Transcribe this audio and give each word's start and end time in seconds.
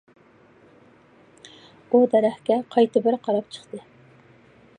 ئۇ 1.91 2.01
دەرەخكە 2.15 2.59
قايتا 2.77 3.07
بىر 3.09 3.23
قاراپ 3.29 3.57
چىقتى. 3.59 3.85